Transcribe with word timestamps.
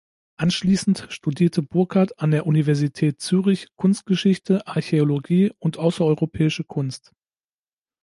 Anschliessend 0.37 1.05
studierte 1.11 1.61
Burckhardt 1.61 2.17
an 2.19 2.31
der 2.31 2.47
Universität 2.47 3.21
Zürich 3.21 3.67
Kunstgeschichte, 3.75 4.65
Archäologie 4.65 5.51
und 5.59 5.77
außereuropäische 5.77 6.63
Kunst. 6.63 7.13